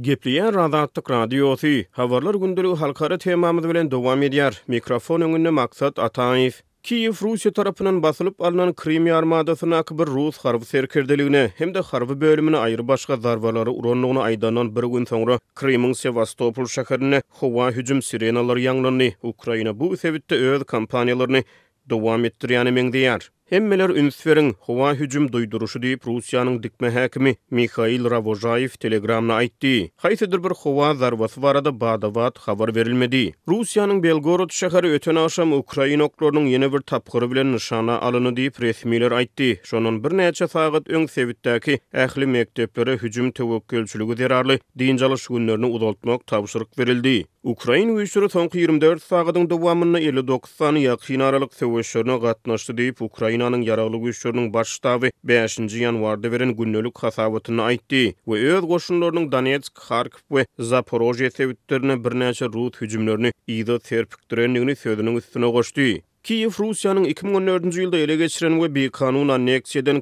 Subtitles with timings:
[0.00, 1.86] Gepliyen radatlık radiyosi.
[1.90, 4.62] Havarlar gündülü halkara temamız bilen dovam ediyar.
[4.68, 6.62] Mikrofon önünü maksat ataif.
[6.82, 12.56] Kiev Rusya tarafından basılıp alınan krimi armadasına akıbır Rus harfı serkerdeliğine hem de harfı bölümüne
[12.56, 19.14] ayrı başka zarvaları uronluğuna aydanan bir gün sonra krimin Sevastopol şakarine hova hücum sirenalar yanlarlarini
[19.22, 21.44] Ukrayna bu sebitte öz kampanyalarini
[21.90, 22.58] dovam ettiriyy
[23.50, 29.90] Hemmeler ünsferin hova hücum duyduruşu deyip Rusiyanın dikme hakimi Mikhail Ravozhaev telegramna aytti.
[29.96, 33.32] Haysidir bir hova zarvası varada badavat xabar verilmedi.
[33.48, 39.12] Rusiyanın Belgorod şehri öten aşam Ukrayna okrorunun yeni bir tapxırı bilen nishana alını deyip resmiler
[39.12, 39.60] aytti.
[39.64, 46.78] Şonun bir neyce sağıt ön sevittaki ähli mektepleri hücum tevokkülçülü zirarlı deyincalı şunlarını uzaltmak tavşırık
[46.78, 47.24] verildi.
[47.42, 53.96] Ukraina uýuşmasy soňky 24 sagatyň dowamyny 59 sany ýakyn aralyk söwüşlerine gatnaşdy diýip Ukrainanyň ýaraly
[54.02, 58.02] güýçleriniň başstaby 5-nji ýanwarda beren günnelik hasabatyny aýtdy
[58.34, 60.44] we öz goşunlarynyň Donetsk, Kharkiv we
[60.74, 65.88] Zaporojye sewitlerine birnäçe rut hüjümlerini ýa-da terpikdirenligini söýdüniň üstüne goşdy.
[66.22, 69.30] Kiyev Rusiyanın 2014 nji ýylda ele geçiren we bir kanun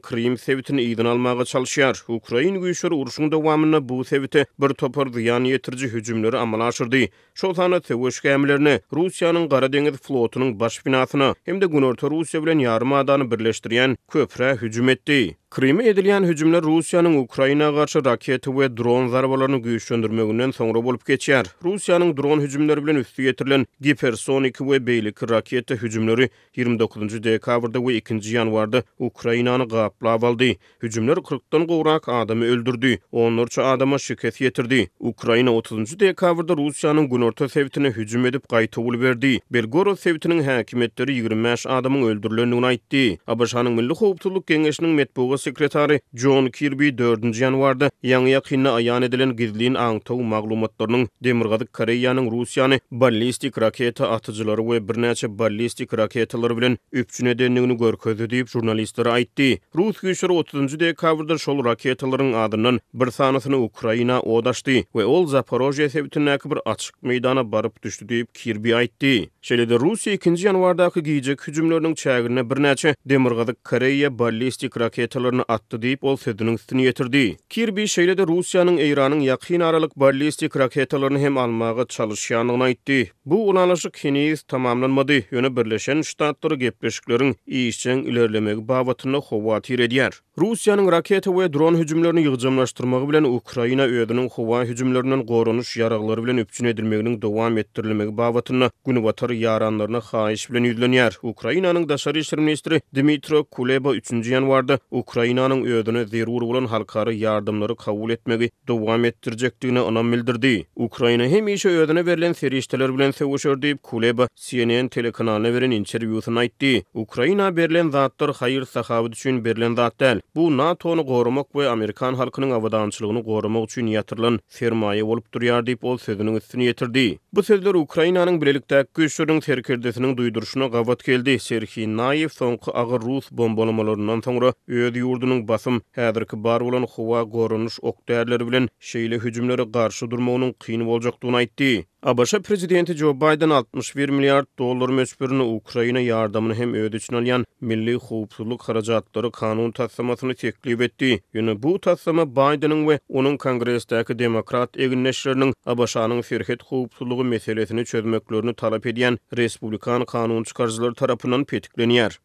[0.00, 1.96] Krim sewitini ýygyn almagy çalyşýar.
[2.08, 7.06] Ukrain güýçleri uruşyň dowamyna bu sewite bir topar ýan ýetirji hüjümleri amala aşyrdy.
[7.34, 13.96] Şol sanat Rusiyanın Gara deňiz flotunyň baş binasyna hem de Gunorta Russiýa bilen ýarmadany birleşdirýän
[14.10, 15.36] köprä hüjüm etdi.
[15.50, 21.46] Krimi edilen hücumlar Rusya'nın Ukrayna karşı raketi ve dron zarbalarını güçlendirmeğinden sonra olup geçýär.
[21.64, 27.22] Rusiyanın dron hücumları bilen üstü getirilen Gipersonik ve beýlik raketi hücumları 29.
[27.24, 28.34] dekabrda ve 2.
[28.34, 30.56] yanvarda Ukrayna'nı gapla avaldi.
[30.82, 32.98] Hücumlar 40'tan qorak adamı öldürdü.
[33.12, 34.90] Onlarca adama şirket yetirdi.
[35.00, 36.00] Ukrayna 30.
[36.00, 39.00] dekabrda Rusya'nın günorta sevtine hücum edip qayta berdi.
[39.02, 39.40] verdi.
[39.50, 43.18] Belgoro sevtinin hakimetleri 25 adamın öldürilendigini aýtdy.
[43.26, 44.96] ABŞ-nyň milli hoptuluk Kengeşiniň
[45.38, 52.78] sekretary John Kirby 4-nji ýanwarda ýangy ýakynna aýan edilen gizlin aňtaw maglumatlarynyň demirgazyk Koreýanyň Russiýany
[52.90, 59.48] ballistik raketa atyjylary we birnäçe ballistik raketalar bilen üpçüne denligini görkezdi diýip jurnalistler aýtdy.
[59.76, 66.50] Rus güýçleri 30-njy dekabrda şol raketalaryň adynyň bir sanasyny Ukraina odaşdy we ol Zaporojye sebitindäki
[66.50, 69.14] bir açyk meýdana baryp düşdi diýip Kirby aýtdy.
[69.48, 76.18] Şelide Rusiya 2-nji ýanwardaky giýjek hüjümlörüniň çägirine birnäçe demirgazy Koreýa ballistik raketalaryny atdy diýip ol
[76.24, 77.22] söýdüniň üstüne ýetirdi.
[77.56, 82.98] Kirbi şelide Russiýanyň Eýranyň ýakyn aralyk ballistik raketalaryny hem almagy çalyşýanyny aýtdy.
[83.30, 85.12] Bu ulanışı kiniyiz tamamlanmadı.
[85.30, 90.20] Yöne birleşen ştatları gepleşiklerin iyişçen ilerlemek bavatına hovatir ediyar.
[90.38, 96.64] Rusiyanın raketa ve dron hücumlarını yığcamlaştırmağı bilen Ukrayna öyedinin hova hücumlarının qorunuş yaraqları bilen üpçün
[96.64, 101.18] edilmeğinin devam ettirilmeğe bavatına günüvatar yaranlarına xaiş bilen yüdleniyar.
[101.22, 104.10] Ukrayna'nın daşar işir ministri Dimitro Kuleba 3.
[104.28, 110.66] yanvarda Ukrayna'nın öyedini zerur olan halkarı yardımları kabul etmeğe devam ettirecektiğine anam bildirdi.
[110.76, 116.70] Ukrayna hem işe öyedine verilen seri bilen söwüşür diýip Kuleba CNN telekanalyna beren interwýusyny aýtdy.
[117.04, 120.20] Ukraina berlen zatlar haýyr sahabat üçin berlen zatlar.
[120.36, 125.82] Bu nato ny gorumak we Amerikan halkynyň awadançylygyny gorumak üçin ýatyrylan fermaýa bolup durýar diýip
[125.92, 127.06] ol sözüniň üstüne ýetirdi.
[127.34, 131.38] Bu sözler Ukrainanyň birlikde güýçlüriniň terkirdesiniň duýduruşyna gawat geldi.
[131.48, 137.78] Serhiy Naýew soňky agyr rus bombalamalarından soňra öz ýurdunyň basym häzirki bar bolan howa gorunuş
[137.82, 141.72] okderleri bilen şeýle hüjümlere garşy durmagynyň kyn boljakdygyny aýtdy.
[142.02, 148.62] Abaşa prezidenti Joe Biden 61 milyard dollar möçbürünü Ukrayna yardımını hem ödüçün alyan milli xupsuluk
[148.62, 151.20] haracatları kanun tatsamasını teklif etdi.
[151.34, 158.86] Yine bu tatsama Biden'ın ve onun kongresdaki demokrat eginleşlerinin ABŞ'nın firhet xupsuluğu meselesini çözmeklerini talap
[158.86, 162.18] ediyen Respublikan kanun çıkarcıları tarafından petikleniyer.